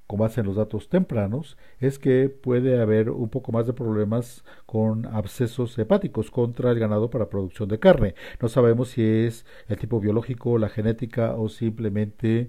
[0.07, 4.43] con base en los datos tempranos, es que puede haber un poco más de problemas
[4.65, 8.15] con abscesos hepáticos contra el ganado para producción de carne.
[8.41, 12.49] No sabemos si es el tipo biológico, la genética o simplemente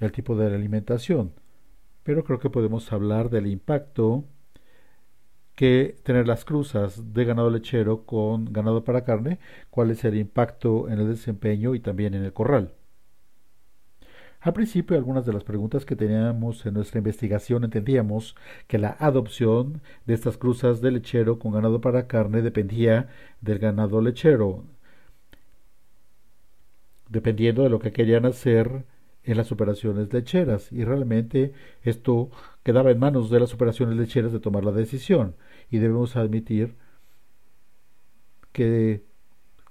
[0.00, 1.32] el tipo de alimentación
[2.02, 4.24] pero creo que podemos hablar del impacto
[5.54, 9.38] que tener las cruzas de ganado lechero con ganado para carne,
[9.70, 12.72] cuál es el impacto en el desempeño y también en el corral.
[14.40, 18.36] Al principio, algunas de las preguntas que teníamos en nuestra investigación entendíamos
[18.68, 23.10] que la adopción de estas cruzas de lechero con ganado para carne dependía
[23.42, 24.64] del ganado lechero,
[27.10, 28.84] dependiendo de lo que querían hacer
[29.24, 31.52] en las operaciones lecheras y realmente
[31.82, 32.30] esto
[32.62, 35.34] quedaba en manos de las operaciones lecheras de tomar la decisión
[35.70, 36.74] y debemos admitir
[38.52, 39.04] que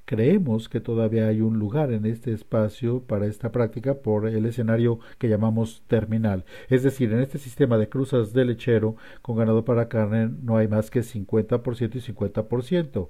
[0.09, 4.99] creemos que todavía hay un lugar en este espacio para esta práctica por el escenario
[5.19, 6.45] que llamamos terminal.
[6.69, 10.67] Es decir, en este sistema de cruzas de lechero con ganado para carne no hay
[10.67, 13.09] más que 50% y 50%.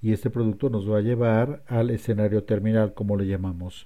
[0.00, 3.84] Y este producto nos va a llevar al escenario terminal, como le llamamos.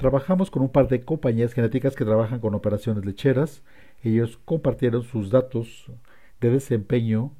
[0.00, 3.62] Trabajamos con un par de compañías genéticas que trabajan con operaciones lecheras.
[4.02, 5.92] Ellos compartieron sus datos
[6.40, 7.32] de desempeño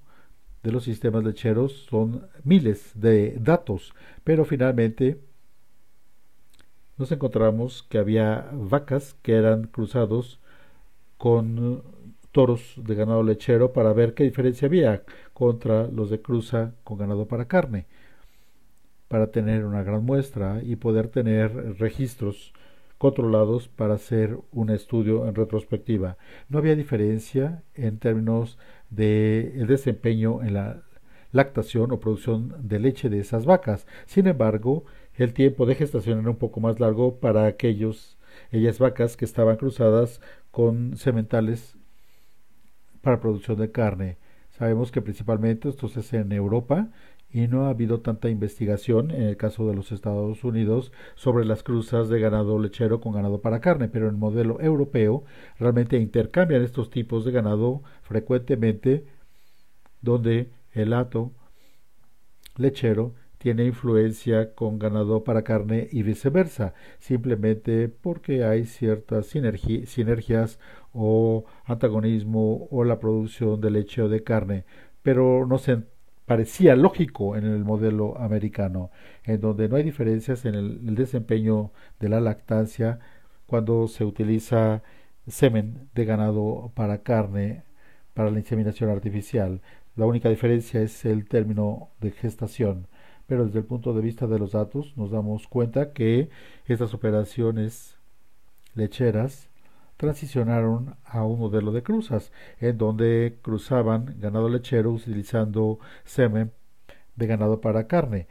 [0.63, 1.87] de los sistemas lecheros.
[1.89, 3.95] Son miles de datos,
[4.25, 5.19] pero finalmente
[6.99, 10.39] nos encontramos que había vacas que eran cruzados
[11.17, 11.83] con
[12.31, 17.27] toros de ganado lechero para ver qué diferencia había contra los de cruza con ganado
[17.27, 17.87] para carne
[19.11, 22.55] para tener una gran muestra y poder tener registros
[22.97, 26.17] controlados para hacer un estudio en retrospectiva.
[26.49, 28.57] No había diferencia en términos
[28.89, 30.83] de desempeño en la
[31.33, 33.85] lactación o producción de leche de esas vacas.
[34.07, 34.85] Sin embargo,
[35.17, 38.17] el tiempo de gestación era un poco más largo para aquellos
[38.53, 40.21] ellas vacas que estaban cruzadas
[40.53, 41.77] con sementales
[43.03, 44.19] para producción de carne.
[44.51, 46.91] Sabemos que principalmente esto hace en Europa
[47.33, 51.63] y no ha habido tanta investigación en el caso de los Estados Unidos sobre las
[51.63, 55.25] cruzas de ganado lechero con ganado para carne, pero en el modelo europeo
[55.59, 59.05] realmente intercambian estos tipos de ganado frecuentemente
[60.01, 61.33] donde el hato
[62.57, 70.59] lechero tiene influencia con ganado para carne y viceversa, simplemente porque hay ciertas sinergias
[70.93, 74.67] o antagonismo o la producción de leche o de carne,
[75.03, 75.85] pero no se
[76.31, 78.93] parecía lógico en el modelo americano,
[79.25, 83.01] en donde no hay diferencias en el, desempeño de la lactancia
[83.47, 84.85] cuando se utiliza
[85.27, 87.65] semen de ganado para carne
[88.15, 89.61] para la inseminación artificial.
[89.97, 92.87] La única diferencia es el término de gestación,
[93.27, 96.29] pero desde el punto de vista de los datos nos damos cuenta que
[96.67, 97.99] estas operaciones
[98.77, 99.50] lecheras
[100.01, 106.53] transicionaron a un modelo de cruzas, en donde cruzaban ganado lechero utilizando semen
[107.17, 108.27] de ganado para carne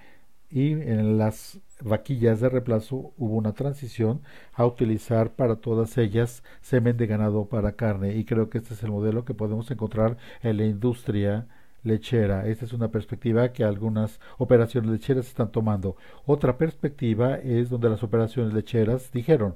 [0.49, 4.21] y en las vaquillas de reemplazo hubo una transición
[4.53, 8.81] a utilizar para todas ellas semen de ganado para carne y creo que este es
[8.81, 11.47] el modelo que podemos encontrar en la industria
[11.83, 12.47] lechera.
[12.47, 15.95] Esta es una perspectiva que algunas operaciones lecheras están tomando.
[16.25, 19.55] Otra perspectiva es donde las operaciones lecheras dijeron,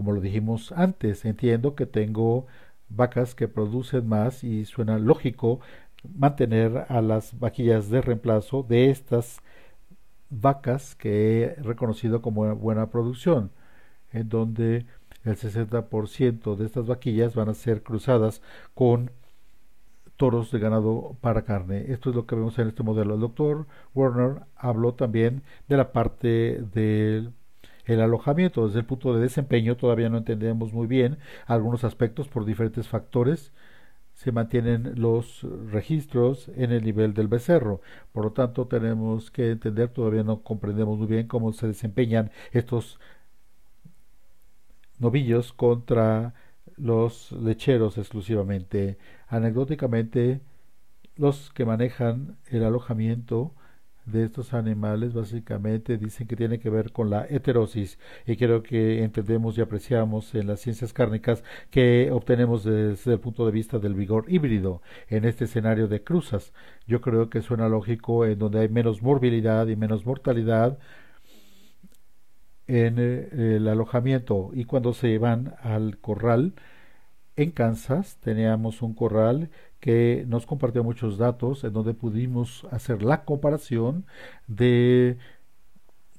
[0.00, 2.46] como lo dijimos antes, entiendo que tengo
[2.88, 5.60] vacas que producen más y suena lógico
[6.16, 9.40] mantener a las vaquillas de reemplazo de estas
[10.30, 13.50] vacas que he reconocido como buena producción,
[14.10, 14.86] en donde
[15.24, 18.40] el 60% de estas vaquillas van a ser cruzadas
[18.72, 19.10] con
[20.16, 21.92] toros de ganado para carne.
[21.92, 23.16] Esto es lo que vemos en este modelo.
[23.16, 27.34] El doctor Werner habló también de la parte del
[27.86, 28.66] el alojamiento.
[28.66, 33.52] Desde el punto de desempeño todavía no entendemos muy bien algunos aspectos por diferentes factores
[34.20, 37.80] se mantienen los registros en el nivel del becerro.
[38.12, 43.00] Por lo tanto, tenemos que entender, todavía no comprendemos muy bien cómo se desempeñan estos
[44.98, 46.34] novillos contra
[46.76, 48.98] los lecheros exclusivamente.
[49.26, 50.42] Anecdóticamente,
[51.16, 53.54] los que manejan el alojamiento
[54.12, 59.02] de estos animales básicamente dicen que tiene que ver con la heterosis y creo que
[59.04, 63.94] entendemos y apreciamos en las ciencias cárnicas que obtenemos desde el punto de vista del
[63.94, 66.52] vigor híbrido en este escenario de cruzas.
[66.86, 70.78] Yo creo que suena lógico en donde hay menos morbilidad y menos mortalidad
[72.66, 76.54] en eh, el alojamiento y cuando se van al corral
[77.36, 83.24] en Kansas teníamos un corral que nos compartió muchos datos en donde pudimos hacer la
[83.24, 84.06] comparación
[84.46, 85.18] de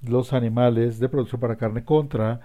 [0.02, 2.42] los animales de producción para carne contra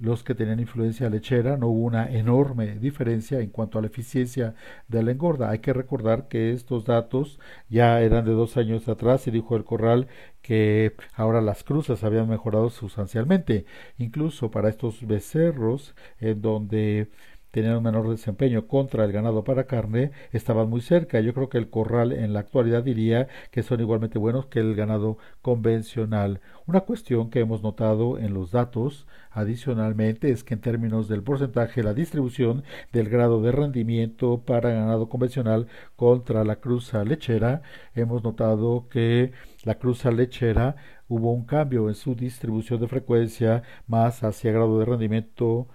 [0.00, 4.54] los que tenían influencia lechera, no hubo una enorme diferencia en cuanto a la eficiencia
[4.88, 5.50] de la engorda.
[5.50, 9.64] Hay que recordar que estos datos ya eran de dos años atrás y dijo el
[9.64, 10.08] corral
[10.42, 13.66] que ahora las cruzas habían mejorado sustancialmente.
[13.98, 17.08] Incluso para estos becerros, en donde
[17.54, 21.20] tenían un menor desempeño contra el ganado para carne, estaban muy cerca.
[21.20, 24.74] Yo creo que el corral en la actualidad diría que son igualmente buenos que el
[24.74, 26.40] ganado convencional.
[26.66, 31.84] Una cuestión que hemos notado en los datos adicionalmente es que en términos del porcentaje,
[31.84, 37.62] la distribución del grado de rendimiento para ganado convencional contra la cruza lechera,
[37.94, 39.30] hemos notado que
[39.62, 40.74] la cruza lechera
[41.08, 45.68] hubo un cambio en su distribución de frecuencia más hacia grado de rendimiento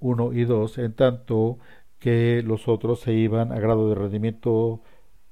[0.00, 1.58] 1 y 2, en tanto
[1.98, 4.82] que los otros se iban a grado de rendimiento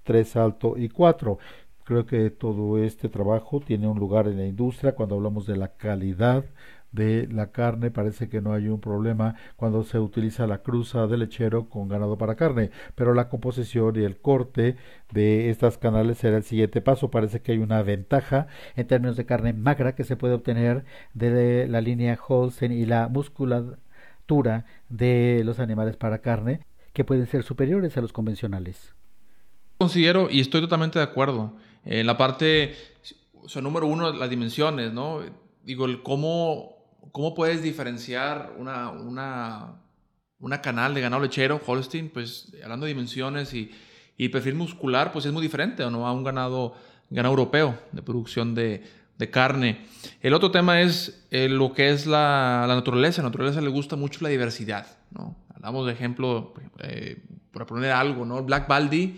[0.04, 1.38] 3 alto y 4.
[1.84, 5.68] Creo que todo este trabajo tiene un lugar en la industria cuando hablamos de la
[5.76, 6.44] calidad
[6.92, 11.18] de la carne parece que no hay un problema cuando se utiliza la cruza de
[11.18, 14.76] lechero con ganado para carne, pero la composición y el corte
[15.12, 17.10] de estas canales será el siguiente paso.
[17.10, 21.68] Parece que hay una ventaja en términos de carne magra que se puede obtener de
[21.68, 23.78] la línea Holstein y la muscular
[24.88, 26.60] de los animales para carne
[26.92, 28.94] que pueden ser superiores a los convencionales.
[29.78, 32.74] Considero, y estoy totalmente de acuerdo, en la parte,
[33.34, 35.20] o sea, número uno, las dimensiones, ¿no?
[35.62, 36.76] Digo, el cómo,
[37.12, 43.70] cómo puedes diferenciar una, una, canal de ganado lechero, Holstein, pues hablando de dimensiones y,
[44.16, 46.06] y perfil muscular, pues es muy diferente, ¿no?
[46.06, 46.74] A un ganado,
[47.08, 48.82] ganado europeo de producción de,
[49.18, 49.84] de carne.
[50.22, 53.20] El otro tema es eh, lo que es la, naturaleza.
[53.20, 54.86] A la naturaleza le gusta mucho la diversidad.
[55.10, 55.36] ¿no?
[55.54, 58.42] Hablamos ejemplo, eh, por poner algo, ¿no?
[58.44, 59.16] Black Baldy,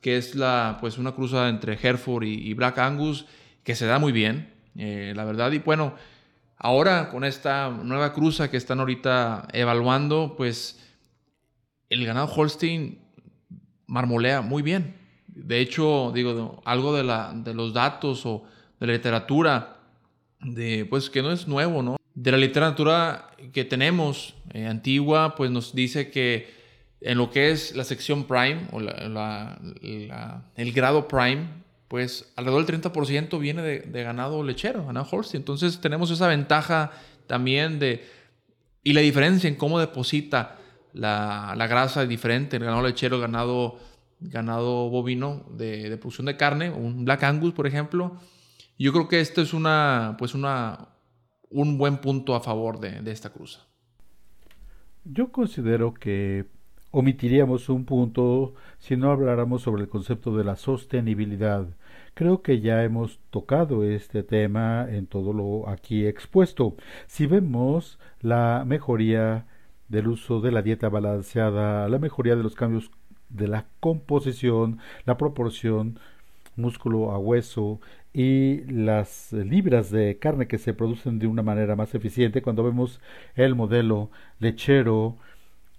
[0.00, 3.26] que es la, pues una cruza entre Hereford y, Black Angus,
[3.64, 5.50] que se da muy bien, eh, la verdad.
[5.52, 5.94] Y bueno,
[6.56, 10.80] ahora con esta nueva cruza que están ahorita evaluando, pues
[11.88, 13.00] el ganado Holstein
[13.86, 14.96] marmolea muy bien.
[15.26, 18.44] De hecho, digo, algo de, la, de los datos o
[18.82, 19.76] de la literatura,
[20.40, 21.98] de, pues que no es nuevo, ¿no?
[22.14, 26.52] De la literatura que tenemos eh, antigua, pues nos dice que
[27.00, 29.60] en lo que es la sección prime o la,
[30.56, 31.46] el grado prime,
[31.86, 35.36] pues alrededor del 30% viene de, ganado lechero, ganado horse.
[35.36, 36.90] Entonces tenemos esa ventaja
[37.28, 38.04] también de...
[38.82, 40.58] Y la diferencia en cómo deposita
[40.92, 43.78] la, grasa es diferente, el ganado lechero, ganado,
[44.18, 48.18] ganado bovino de producción de carne, un Black Angus, por ejemplo,
[48.78, 50.88] yo creo que esto es una, pues una,
[51.50, 53.66] un buen punto a favor de, esta cruza.
[55.04, 56.46] Yo considero que
[56.90, 61.66] omitiríamos un punto si no habláramos sobre el concepto de la sostenibilidad.
[62.14, 66.76] Creo que ya hemos tocado este tema en todo lo aquí expuesto.
[67.06, 69.46] Si vemos la mejoría
[69.88, 72.90] del uso de la dieta balanceada, la mejoría de los cambios
[73.28, 75.98] de la composición, la proporción
[76.56, 77.80] músculo a hueso
[78.14, 82.42] y las libras de carne que se producen de una manera más eficiente.
[82.42, 83.00] Cuando vemos
[83.36, 85.16] el modelo lechero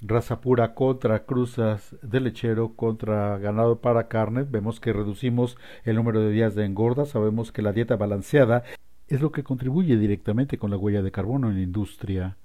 [0.05, 6.19] raza pura contra cruzas de lechero contra ganado para carne vemos que reducimos el número
[6.19, 8.63] de días de engorda sabemos que la dieta balanceada
[9.07, 12.35] es lo que contribuye directamente con la huella de carbono en la industria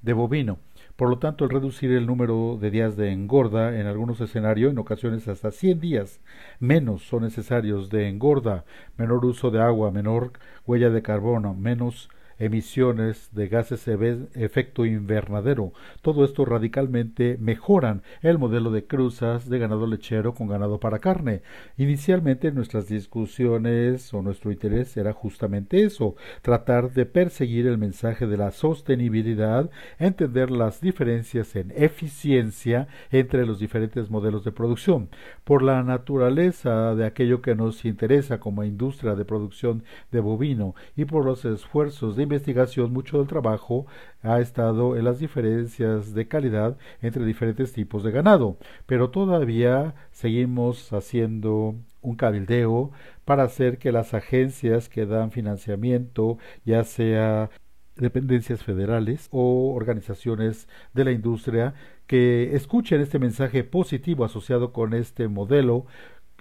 [0.00, 0.58] de bovino
[1.02, 4.78] por lo tanto, el reducir el número de días de engorda en algunos escenarios, en
[4.78, 6.20] ocasiones hasta 100 días
[6.60, 8.64] menos son necesarios de engorda,
[8.96, 10.30] menor uso de agua, menor
[10.64, 12.08] huella de carbono, menos
[12.38, 15.72] emisiones de gases de efecto invernadero.
[16.00, 21.42] Todo esto radicalmente mejoran el modelo de cruzas de ganado lechero con ganado para carne.
[21.76, 28.36] Inicialmente nuestras discusiones o nuestro interés era justamente eso, tratar de perseguir el mensaje de
[28.36, 35.08] la sostenibilidad, entender las diferencias en eficiencia entre los diferentes modelos de producción.
[35.44, 41.04] Por la naturaleza de aquello que nos interesa como industria de producción de bovino y
[41.04, 43.86] por los esfuerzos de investigación, mucho del trabajo
[44.22, 50.92] ha estado en las diferencias de calidad entre diferentes tipos de ganado, pero todavía seguimos
[50.92, 52.90] haciendo un cabildeo
[53.24, 57.50] para hacer que las agencias que dan financiamiento, ya sea
[57.96, 61.74] dependencias federales o organizaciones de la industria
[62.06, 65.86] que escuchen este mensaje positivo asociado con este modelo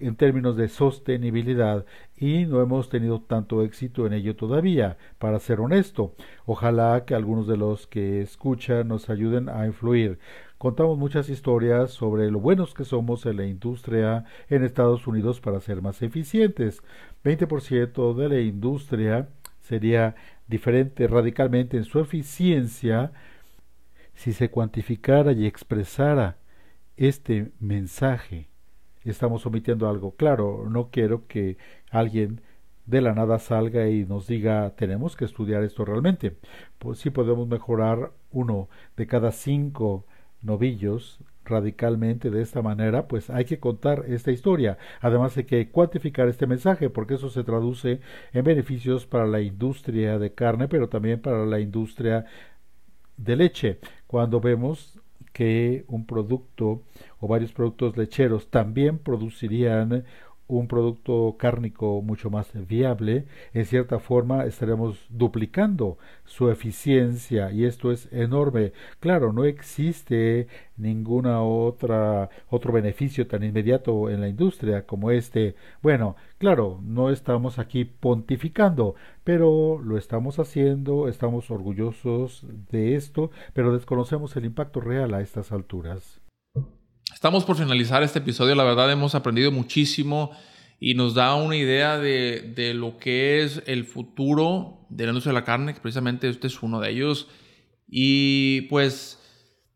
[0.02, 1.86] en términos de sostenibilidad
[2.18, 6.16] y no hemos tenido tanto éxito en ello todavía, para ser honesto.
[6.45, 10.20] Ojalá que algunos de los que escuchan nos ayuden a influir.
[10.58, 15.60] Contamos muchas historias sobre lo buenos que somos en la industria en Estados Unidos para
[15.60, 16.84] ser más eficientes.
[17.24, 19.30] 20% de la industria
[19.60, 20.16] sería
[20.47, 23.12] diferente radicalmente en su eficiencia
[24.14, 26.38] si se cuantificara y expresara
[26.95, 28.51] este mensaje
[29.10, 30.16] estamos omitiendo algo.
[30.16, 31.58] Claro, no quiero que
[31.89, 32.41] alguien
[32.86, 36.38] de la nada salga y nos diga tenemos que estudiar esto realmente.
[36.80, 40.06] Pues sí podemos mejorar uno de cada cinco
[40.41, 44.78] novillos radicalmente de esta manera, pues hay que contar esta historia.
[45.02, 47.99] Además hay que cuantificar este mensaje, porque eso se traduce
[48.34, 52.26] en beneficios para la industria de carne, pero también para la industria
[53.18, 53.80] de leche.
[54.08, 55.01] Cuando vemos
[55.34, 56.84] que un producto
[57.20, 60.06] o varios productos lecheros también producirían
[60.58, 67.91] un producto cárnico mucho más viable, en cierta forma estaremos duplicando su eficiencia y esto
[67.91, 68.74] es enorme.
[68.99, 70.47] Claro, no existe
[70.78, 75.56] ninguna otra otro beneficio tan inmediato en la industria como este.
[75.82, 83.74] Bueno, claro, no estamos aquí pontificando, pero lo estamos haciendo, estamos orgullosos de esto, pero
[83.74, 86.20] desconocemos el impacto real a estas alturas.
[87.14, 90.32] Estamos por finalizar este episodio, la verdad hemos aprendido muchísimo
[90.80, 95.43] y nos da una idea de, lo que es el futuro de la de la
[95.43, 97.28] carne, que precisamente este es uno de ellos.
[97.88, 99.20] Y pues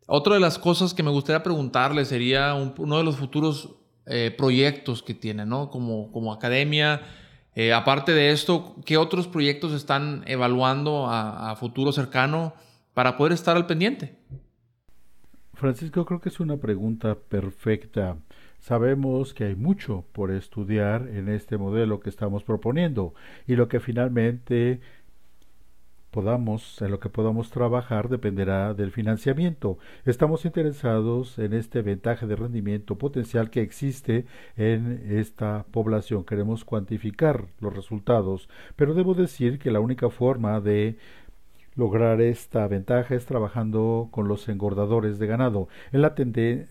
[0.08, 3.76] otra de las cosas que me gustaría preguntarle sería uno de los futuros
[4.08, 5.70] eh, proyectos que tiene, ¿no?
[5.70, 7.02] Como, como academia.
[7.54, 12.54] Eh, aparte de esto, ¿qué otros proyectos están evaluando a futuro cercano
[12.94, 14.18] para poder estar al pendiente?
[15.56, 18.18] Francisco, creo que es una pregunta perfecta.
[18.60, 23.14] Sabemos que hay mucho por estudiar en este modelo que estamos proponiendo
[23.48, 24.82] y lo que finalmente
[26.16, 29.78] podamos, en lo que podamos trabajar dependerá del financiamiento.
[30.06, 34.26] Estamos interesados en este ventaja de rendimiento potencial que existe
[34.56, 36.24] en esta población.
[36.24, 38.48] Queremos cuantificar los resultados,
[38.78, 40.98] pero debo decir que la única forma de
[41.76, 45.68] lograr esta ventaja es trabajando con los engordadores de ganado.
[45.92, 46.16] La,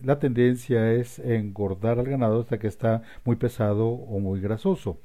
[0.03, 4.97] la tendencia es engordar al ganado hasta que está muy pesado o muy grasoso.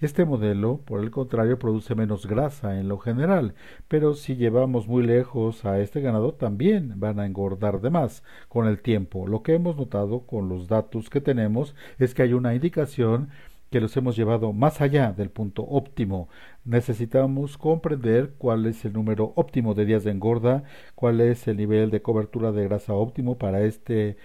[0.00, 3.54] Este modelo, por el contrario, produce menos grasa en lo general,
[3.86, 8.66] pero si llevamos muy lejos a este ganado también van a engordar de más con
[8.66, 9.28] el tiempo.
[9.28, 13.28] Lo que hemos notado con los datos que tenemos es que hay una indicación
[13.70, 16.28] que los hemos llevado más allá del punto óptimo.
[16.64, 21.90] Necesitamos comprender cuál es el número óptimo de días de engorda, cuál es el nivel
[21.90, 24.16] de cobertura de grasa óptimo para este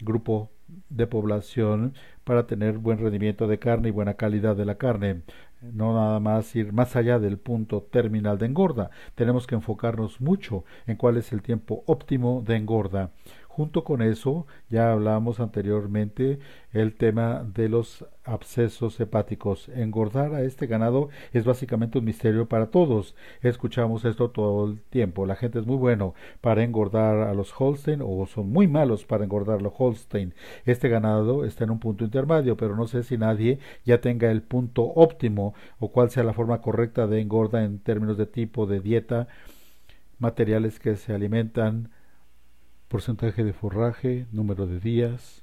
[0.00, 0.50] grupo
[0.88, 5.22] de población para tener buen rendimiento de carne y buena calidad de la carne.
[5.60, 8.90] No nada más ir más allá del punto terminal de engorda.
[9.14, 13.12] Tenemos que enfocarnos mucho en cuál es el tiempo óptimo de engorda.
[13.54, 16.40] Junto con eso, ya hablamos anteriormente
[16.72, 19.68] el tema de los abscesos hepáticos.
[19.68, 23.14] Engordar a este ganado es básicamente un misterio para todos.
[23.42, 25.24] Escuchamos esto todo el tiempo.
[25.24, 29.22] La gente es muy bueno para engordar a los Holstein o son muy malos para
[29.22, 30.34] engordar a los Holstein.
[30.64, 34.42] Este ganado está en un punto intermedio, pero no sé si nadie ya tenga el
[34.42, 38.80] punto óptimo o cuál sea la forma correcta de engorda en términos de tipo de
[38.80, 39.28] dieta,
[40.18, 41.92] materiales que se alimentan
[42.94, 45.42] porcentaje de forraje, número de días,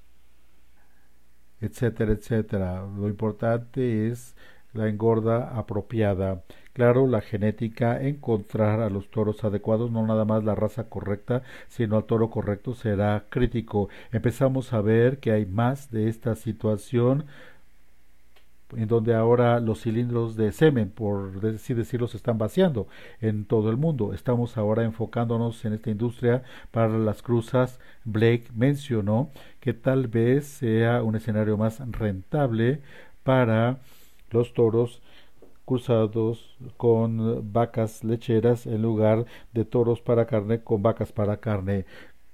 [1.60, 2.88] etcétera, etcétera.
[2.98, 4.38] Lo importante es
[4.72, 6.44] la engorda apropiada.
[6.72, 11.98] Claro, la genética, encontrar a los toros adecuados, no nada más la raza correcta, sino
[11.98, 13.90] al toro correcto será crítico.
[14.14, 17.26] Empezamos a ver que hay más de esta situación
[18.76, 22.88] en donde ahora los cilindros de semen, por así decirlo, se están vaciando
[23.20, 24.14] en todo el mundo.
[24.14, 27.80] Estamos ahora enfocándonos en esta industria para las cruzas.
[28.04, 32.82] Blake mencionó que tal vez sea un escenario más rentable
[33.24, 33.80] para
[34.32, 35.02] los toros
[35.66, 41.86] cruzados con vacas lecheras en lugar de toros para carne con vacas para carne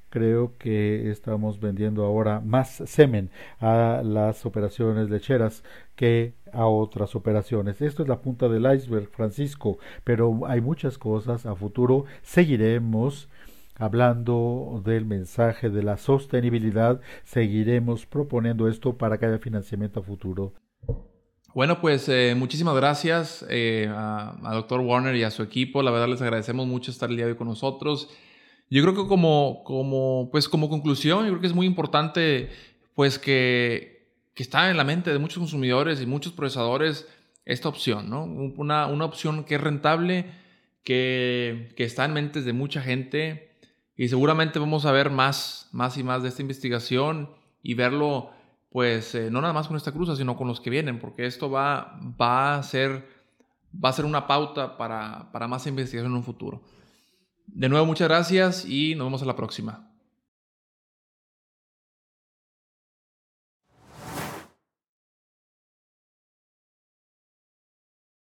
[0.10, 3.30] creo que estamos vendiendo ahora más semen
[3.60, 5.64] a las operaciones lecheras
[5.96, 7.82] que a otras operaciones.
[7.82, 12.06] Esto es la punta del iceberg, Francisco, pero hay muchas cosas a futuro.
[12.22, 13.30] Seguiremos
[13.76, 20.54] hablando del mensaje de la sostenibilidad, seguiremos proponiendo esto para que haya financiamiento a futuro.
[21.54, 24.82] Bueno, pues eh, muchísimas gracias eh, a, a Dr.
[24.82, 25.82] Warner y a su equipo.
[25.82, 28.10] La verdad les agradecemos mucho estar el día de hoy con nosotros.
[28.70, 32.50] Yo creo que como, como, pues como conclusión, yo creo que es muy importante
[32.96, 37.08] pues que, que está en la mente de muchos consumidores y muchos procesadores
[37.46, 38.24] esta opción, ¿no?
[38.24, 40.26] Una, una opción que es rentable,
[40.84, 43.56] que, que, está en mentes de mucha gente
[43.96, 47.30] y seguramente vamos a ver más, más y más de esta investigación
[47.64, 48.32] y verlo,
[48.70, 51.50] pues, eh, no nada más con esta cruza, sino con los que vienen, porque esto
[51.50, 53.08] va, va, a, ser,
[53.74, 56.62] va a ser una pauta para, para más investigación en un futuro.
[57.48, 59.87] De nuevo, muchas gracias y nos vemos a la próxima.